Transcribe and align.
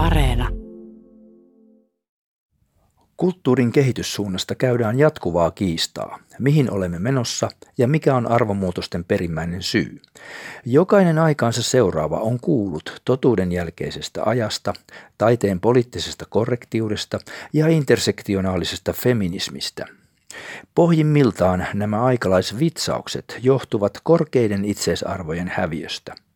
Areena. 0.00 0.48
Kulttuurin 3.16 3.72
kehityssuunnasta 3.72 4.54
käydään 4.54 4.98
jatkuvaa 4.98 5.50
kiistaa. 5.50 6.18
Mihin 6.38 6.70
olemme 6.70 6.98
menossa 6.98 7.48
ja 7.78 7.88
mikä 7.88 8.14
on 8.14 8.26
arvomuutosten 8.26 9.04
perimmäinen 9.04 9.62
syy? 9.62 10.02
Jokainen 10.66 11.18
aikaansa 11.18 11.62
seuraava 11.62 12.18
on 12.18 12.40
kuullut 12.40 13.02
totuuden 13.04 13.52
jälkeisestä 13.52 14.22
ajasta, 14.24 14.72
taiteen 15.18 15.60
poliittisesta 15.60 16.24
korrektiudesta 16.28 17.18
ja 17.52 17.68
intersektionaalisesta 17.68 18.92
feminismistä. 18.92 19.86
Pohjimmiltaan 20.74 21.66
nämä 21.74 22.02
aikalaisvitsaukset 22.02 23.38
johtuvat 23.42 23.98
korkeiden 24.02 24.64
itseisarvojen 24.64 25.48
häviöstä– 25.48 26.14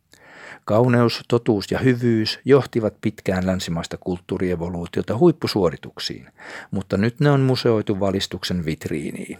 Kauneus, 0.65 1.23
totuus 1.29 1.71
ja 1.71 1.79
hyvyys 1.79 2.39
johtivat 2.45 2.95
pitkään 3.01 3.46
länsimaista 3.46 3.96
kulttuurievoluutiota 3.96 5.18
huippusuorituksiin, 5.18 6.29
mutta 6.71 6.96
nyt 6.96 7.21
ne 7.21 7.31
on 7.31 7.40
museoitu 7.40 8.00
valistuksen 8.00 8.64
vitriiniin. 8.64 9.39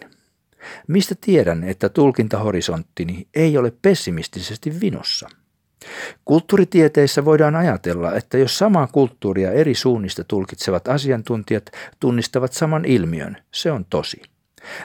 Mistä 0.87 1.14
tiedän, 1.20 1.64
että 1.64 1.88
tulkintahorisonttini 1.88 3.28
ei 3.34 3.59
ole 3.59 3.73
pessimistisesti 3.83 4.80
vinossa? 4.80 5.28
Kulttuuritieteissä 6.24 7.25
voidaan 7.25 7.56
ajatella, 7.56 8.14
että 8.14 8.38
jos 8.38 8.59
samaa 8.59 8.86
kulttuuria 8.86 9.52
eri 9.52 9.75
suunnista 9.75 10.25
tulkitsevat 10.25 10.88
asiantuntijat 10.88 11.70
tunnistavat 12.00 12.52
saman 12.52 12.84
ilmiön, 12.84 13.36
se 13.52 13.72
on 13.72 13.84
tosi. 13.84 14.22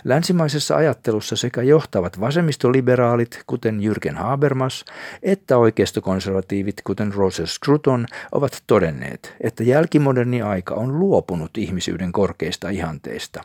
Länsimaisessa 0.04 0.76
ajattelussa 0.76 1.36
sekä 1.36 1.62
johtavat 1.62 2.20
vasemmistoliberaalit, 2.20 3.44
kuten 3.48 3.80
Jürgen 3.80 4.16
Habermas, 4.16 4.86
että 5.24 5.58
oikeistokonservatiivit, 5.58 6.76
kuten 6.84 7.14
Roger 7.14 7.48
Scruton, 7.48 8.06
ovat 8.32 8.64
todenneet, 8.68 9.36
että 9.42 9.64
jälkimoderni 9.64 10.42
aika 10.42 10.76
on 10.76 11.00
luopunut 11.00 11.58
ihmisyyden 11.58 12.12
korkeista 12.12 12.70
ihanteista. 12.70 13.44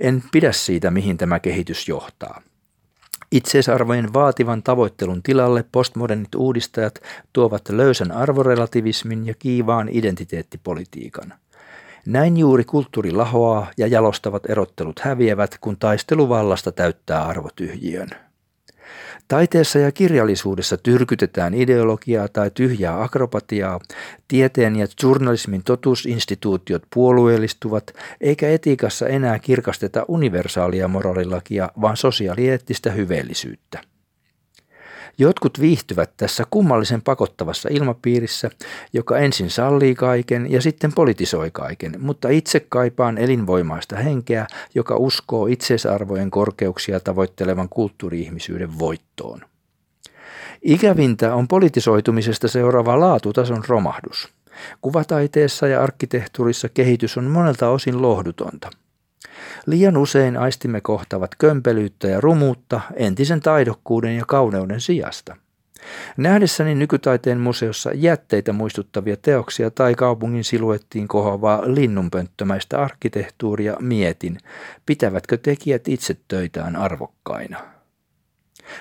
En 0.00 0.22
pidä 0.32 0.52
siitä, 0.52 0.90
mihin 0.90 1.18
tämä 1.18 1.40
kehitys 1.40 1.88
johtaa. 1.88 2.42
Itseisarvojen 3.32 4.12
vaativan 4.12 4.62
tavoittelun 4.62 5.22
tilalle 5.22 5.64
postmodernit 5.72 6.34
uudistajat 6.34 7.00
tuovat 7.32 7.68
löysän 7.68 8.12
arvorelativismin 8.12 9.26
ja 9.26 9.34
kiivaan 9.38 9.88
identiteettipolitiikan– 9.92 11.34
näin 12.06 12.36
juuri 12.36 12.64
kulttuuri 12.64 13.12
lahoaa 13.12 13.70
ja 13.78 13.86
jalostavat 13.86 14.50
erottelut 14.50 14.98
häviävät, 14.98 15.58
kun 15.60 15.76
taistelu 15.78 16.28
vallasta 16.28 16.72
täyttää 16.72 17.22
arvotyhjiön. 17.22 18.08
Taiteessa 19.28 19.78
ja 19.78 19.92
kirjallisuudessa 19.92 20.76
tyrkytetään 20.76 21.54
ideologiaa 21.54 22.28
tai 22.28 22.50
tyhjää 22.54 23.02
akrobatiaa, 23.02 23.80
tieteen 24.28 24.76
ja 24.76 24.86
journalismin 25.02 25.62
totuusinstituutiot 25.64 26.82
puolueellistuvat, 26.94 27.92
eikä 28.20 28.48
etiikassa 28.48 29.08
enää 29.08 29.38
kirkasteta 29.38 30.04
universaalia 30.08 30.88
moraalilakia, 30.88 31.70
vaan 31.80 31.96
sosiaalieettistä 31.96 32.90
hyveellisyyttä. 32.90 33.80
Jotkut 35.20 35.60
viihtyvät 35.60 36.10
tässä 36.16 36.44
kummallisen 36.50 37.02
pakottavassa 37.02 37.68
ilmapiirissä, 37.72 38.50
joka 38.92 39.18
ensin 39.18 39.50
sallii 39.50 39.94
kaiken 39.94 40.52
ja 40.52 40.60
sitten 40.62 40.92
politisoi 40.92 41.50
kaiken, 41.50 41.96
mutta 41.98 42.28
itse 42.28 42.66
kaipaan 42.68 43.18
elinvoimaista 43.18 43.96
henkeä, 43.96 44.46
joka 44.74 44.96
uskoo 44.96 45.46
itseisarvojen 45.46 46.30
korkeuksia 46.30 47.00
tavoittelevan 47.00 47.68
kulttuuri-ihmisyyden 47.68 48.78
voittoon. 48.78 49.40
Ikävintä 50.62 51.34
on 51.34 51.48
politisoitumisesta 51.48 52.48
seuraava 52.48 53.00
laatutason 53.00 53.64
romahdus. 53.68 54.28
Kuvataiteessa 54.80 55.68
ja 55.68 55.82
arkkitehtuurissa 55.82 56.68
kehitys 56.68 57.18
on 57.18 57.24
monelta 57.24 57.68
osin 57.68 58.02
lohdutonta– 58.02 58.70
Liian 59.66 59.96
usein 59.96 60.36
aistimme 60.36 60.80
kohtavat 60.80 61.30
kömpelyyttä 61.38 62.08
ja 62.08 62.20
rumuutta 62.20 62.80
entisen 62.96 63.40
taidokkuuden 63.40 64.16
ja 64.16 64.24
kauneuden 64.26 64.80
sijasta. 64.80 65.36
Nähdessäni 66.16 66.74
nykytaiteen 66.74 67.40
museossa 67.40 67.90
jätteitä 67.94 68.52
muistuttavia 68.52 69.16
teoksia 69.16 69.70
tai 69.70 69.94
kaupungin 69.94 70.44
siluettiin 70.44 71.08
kohoavaa 71.08 71.62
linnunpönttömäistä 71.74 72.82
arkkitehtuuria 72.82 73.76
mietin, 73.80 74.38
pitävätkö 74.86 75.36
tekijät 75.36 75.88
itse 75.88 76.16
töitään 76.28 76.76
arvokkaina. 76.76 77.58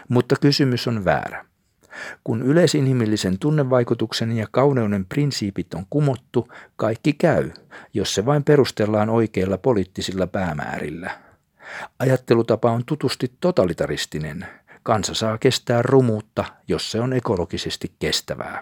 Mutta 0.09 0.35
kysymys 0.41 0.87
on 0.87 1.05
väärä. 1.05 1.45
Kun 2.23 2.41
yleisinhimillisen 2.41 3.39
tunnevaikutuksen 3.39 4.31
ja 4.31 4.47
kauneuden 4.51 5.05
prinsiipit 5.05 5.73
on 5.73 5.85
kumottu, 5.89 6.47
kaikki 6.75 7.13
käy, 7.13 7.51
jos 7.93 8.15
se 8.15 8.25
vain 8.25 8.43
perustellaan 8.43 9.09
oikeilla 9.09 9.57
poliittisilla 9.57 10.27
päämäärillä. 10.27 11.19
Ajattelutapa 11.99 12.71
on 12.71 12.85
tutusti 12.85 13.31
totalitaristinen. 13.41 14.45
Kansa 14.83 15.13
saa 15.13 15.37
kestää 15.37 15.81
rumuutta, 15.81 16.45
jos 16.67 16.91
se 16.91 16.99
on 16.99 17.13
ekologisesti 17.13 17.91
kestävää. 17.99 18.59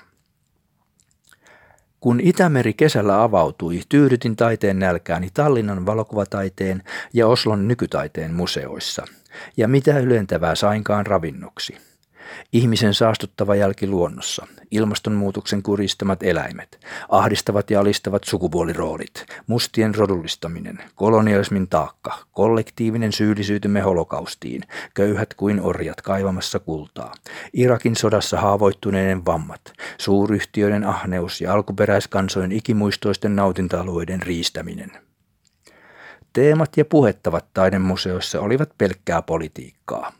Kun 1.99 2.19
Itämeri 2.23 2.73
kesällä 2.73 3.23
avautui, 3.23 3.81
tyydytin 3.89 4.35
taiteen 4.35 4.79
nälkääni 4.79 5.29
Tallinnan 5.33 5.85
valokuvataiteen 5.85 6.83
ja 7.13 7.27
Oslon 7.27 7.67
nykytaiteen 7.67 8.33
museoissa. 8.33 9.05
Ja 9.57 9.67
mitä 9.67 9.99
ylentävää 9.99 10.55
sainkaan 10.55 11.05
ravinnoksi. 11.05 11.77
Ihmisen 12.53 12.93
saastuttava 12.93 13.55
jälki 13.55 13.87
luonnossa, 13.87 14.47
ilmastonmuutoksen 14.71 15.63
kuristamat 15.63 16.23
eläimet, 16.23 16.79
ahdistavat 17.09 17.69
ja 17.69 17.79
alistavat 17.79 18.23
sukupuoliroolit, 18.23 19.25
mustien 19.47 19.95
rodullistaminen, 19.95 20.77
kolonialismin 20.95 21.67
taakka, 21.67 22.17
kollektiivinen 22.31 23.11
syyllisyytemme 23.11 23.81
holokaustiin, 23.81 24.61
köyhät 24.93 25.33
kuin 25.33 25.61
orjat 25.61 26.01
kaivamassa 26.01 26.59
kultaa, 26.59 27.13
Irakin 27.53 27.95
sodassa 27.95 28.41
haavoittuneiden 28.41 29.25
vammat, 29.25 29.73
suuryhtiöiden 29.97 30.83
ahneus 30.83 31.41
ja 31.41 31.53
alkuperäiskansojen 31.53 32.51
ikimuistoisten 32.51 33.35
nautinta-alueiden 33.35 34.21
riistäminen. 34.21 34.91
Teemat 36.33 36.77
ja 36.77 36.85
puhettavat 36.85 37.45
taidemuseoissa 37.53 38.41
olivat 38.41 38.69
pelkkää 38.77 39.21
politiikkaa 39.21 40.11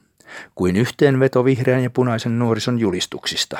kuin 0.55 0.75
yhteenveto 0.75 1.45
vihreän 1.45 1.83
ja 1.83 1.89
punaisen 1.89 2.39
nuorison 2.39 2.79
julistuksista. 2.79 3.59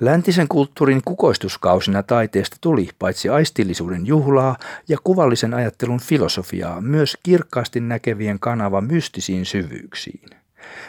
Läntisen 0.00 0.48
kulttuurin 0.48 1.02
kukoistuskausina 1.04 2.02
taiteesta 2.02 2.56
tuli 2.60 2.88
paitsi 2.98 3.28
aistillisuuden 3.28 4.06
juhlaa 4.06 4.56
ja 4.88 4.98
kuvallisen 5.04 5.54
ajattelun 5.54 6.00
filosofiaa 6.00 6.80
myös 6.80 7.18
kirkkaasti 7.22 7.80
näkevien 7.80 8.40
kanava 8.40 8.80
mystisiin 8.80 9.46
syvyyksiin. 9.46 10.43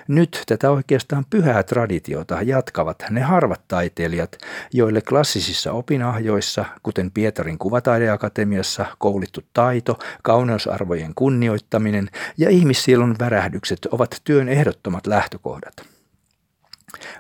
Nyt 0.08 0.44
tätä 0.46 0.72
oikeastaan 0.72 1.26
pyhää 1.30 1.64
traditiota 1.64 2.42
jatkavat 2.42 3.04
ne 3.10 3.22
harvat 3.22 3.62
taiteilijat, 3.68 4.38
joille 4.74 5.02
klassisissa 5.02 5.72
opinahjoissa, 5.72 6.66
kuten 6.84 7.12
Pietarin 7.12 7.58
kuvataideakatemiassa, 7.58 8.86
koulittu 8.98 9.42
taito, 9.54 10.00
kauneusarvojen 10.24 11.16
kunnioittaminen 11.16 12.10
ja 12.38 12.50
ihmissielun 12.50 13.16
värähdykset 13.20 13.86
ovat 13.86 14.22
työn 14.24 14.50
ehdottomat 14.50 15.08
lähtökohdat. 15.08 15.74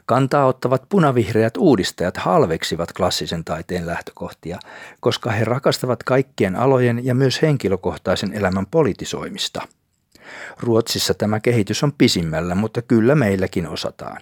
Kantaa 0.05 0.45
ottavat 0.45 0.89
punavihreät 0.89 1.57
uudistajat 1.57 2.17
halveksivat 2.17 2.93
klassisen 2.93 3.43
taiteen 3.43 3.87
lähtökohtia, 3.87 4.59
koska 4.99 5.31
he 5.31 5.45
rakastavat 5.45 6.03
kaikkien 6.03 6.55
alojen 6.55 7.05
ja 7.05 7.15
myös 7.15 7.41
henkilökohtaisen 7.41 8.33
elämän 8.33 8.65
politisoimista– 8.65 9.61
Ruotsissa 10.59 11.13
tämä 11.13 11.39
kehitys 11.39 11.83
on 11.83 11.93
pisimmällä, 11.97 12.55
mutta 12.55 12.81
kyllä 12.81 13.15
meilläkin 13.15 13.67
osataan. 13.67 14.21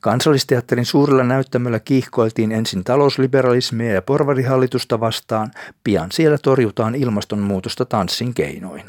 Kansallisteatterin 0.00 0.86
suurella 0.86 1.24
näyttämöllä 1.24 1.80
kiihkoiltiin 1.80 2.52
ensin 2.52 2.84
talousliberalismia 2.84 3.92
ja 3.92 4.02
porvarihallitusta 4.02 5.00
vastaan, 5.00 5.50
pian 5.84 6.12
siellä 6.12 6.38
torjutaan 6.38 6.94
ilmastonmuutosta 6.94 7.84
tanssin 7.84 8.34
keinoin. 8.34 8.84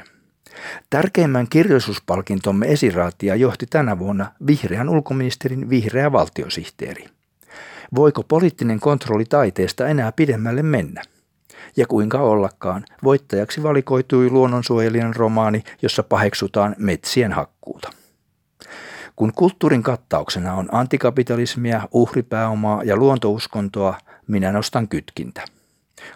Tärkeimmän 0.89 1.47
kirjallisuuspalkintomme 1.49 2.67
esiraatia 2.67 3.35
johti 3.35 3.65
tänä 3.65 3.99
vuonna 3.99 4.31
vihreän 4.47 4.89
ulkoministerin 4.89 5.69
vihreä 5.69 6.11
valtiosihteeri. 6.11 7.05
Voiko 7.95 8.23
poliittinen 8.23 8.79
kontrolli 8.79 9.25
taiteesta 9.25 9.87
enää 9.87 10.11
pidemmälle 10.11 10.63
mennä? 10.63 11.01
Ja 11.77 11.87
kuinka 11.87 12.19
ollakaan, 12.19 12.85
voittajaksi 13.03 13.63
valikoitui 13.63 14.29
luonnonsuojelijan 14.29 15.15
romaani, 15.15 15.63
jossa 15.81 16.03
paheksutaan 16.03 16.75
metsien 16.77 17.31
hakkuuta. 17.31 17.89
Kun 19.15 19.33
kulttuurin 19.35 19.83
kattauksena 19.83 20.53
on 20.53 20.69
antikapitalismia, 20.71 21.81
uhripääomaa 21.91 22.83
ja 22.83 22.95
luontouskontoa, 22.95 23.97
minä 24.27 24.51
nostan 24.51 24.87
kytkintä. 24.87 25.41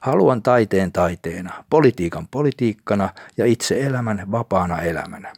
Haluan 0.01 0.41
taiteen 0.41 0.91
taiteena, 0.91 1.63
politiikan 1.69 2.27
politiikkana 2.27 3.09
ja 3.37 3.45
itse 3.45 3.81
elämän 3.81 4.23
vapaana 4.31 4.81
elämänä. 4.81 5.33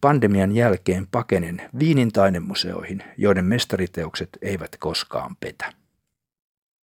Pandemian 0.00 0.52
jälkeen 0.52 1.06
pakenen 1.10 1.62
Viinin 1.78 2.12
taidemuseoihin, 2.12 3.02
joiden 3.18 3.44
mestariteokset 3.44 4.28
eivät 4.42 4.76
koskaan 4.78 5.36
petä. 5.40 5.83